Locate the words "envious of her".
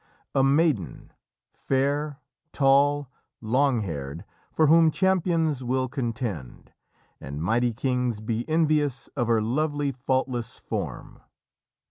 8.49-9.43